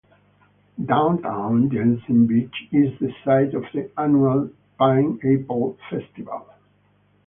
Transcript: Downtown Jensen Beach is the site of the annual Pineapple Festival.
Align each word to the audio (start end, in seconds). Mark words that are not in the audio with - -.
Downtown 0.83 1.69
Jensen 1.69 2.25
Beach 2.25 2.67
is 2.71 2.97
the 2.99 3.13
site 3.23 3.53
of 3.53 3.65
the 3.71 3.91
annual 3.99 4.49
Pineapple 4.79 5.77
Festival. 5.91 6.47